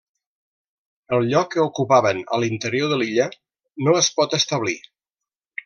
El 1.17 1.27
lloc 1.33 1.51
que 1.55 1.65
ocupaven 1.65 2.23
a 2.37 2.41
l'interior 2.45 2.91
de 2.95 2.99
l'illa 3.03 3.29
no 3.89 3.97
es 4.03 4.11
pot 4.19 4.35
establir. 4.43 4.77